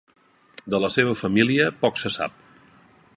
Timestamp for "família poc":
1.21-2.03